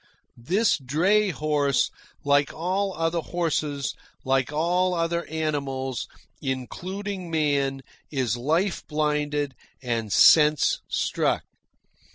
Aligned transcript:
This 0.35 0.79
dray 0.79 1.29
horse, 1.29 1.91
like 2.25 2.51
all 2.51 2.91
other 2.97 3.19
horses, 3.19 3.93
like 4.25 4.51
all 4.51 4.95
other 4.95 5.25
animals, 5.27 6.07
including 6.41 7.29
man, 7.29 7.83
is 8.09 8.35
life 8.35 8.81
blinded 8.87 9.53
and 9.79 10.11
sense 10.11 10.81
struck. 10.89 11.43